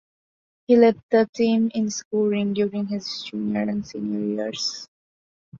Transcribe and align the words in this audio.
He 0.65 0.77
led 0.77 0.99
the 1.11 1.29
team 1.31 1.69
in 1.75 1.91
scoring 1.91 2.55
during 2.55 2.87
his 2.87 3.21
junior 3.21 3.61
and 3.69 3.85
senior 3.85 4.45
years. 4.47 4.87